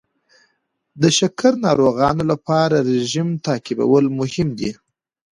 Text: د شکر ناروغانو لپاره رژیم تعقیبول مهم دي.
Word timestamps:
د 1.01 1.03
شکر 1.17 1.51
ناروغانو 1.65 2.23
لپاره 2.31 2.77
رژیم 2.89 3.29
تعقیبول 3.45 4.05
مهم 4.19 4.49
دي. 4.59 4.71